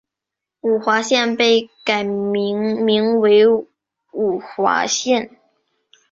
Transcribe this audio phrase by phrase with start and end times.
[0.61, 5.29] 五华县被改名名为五华县。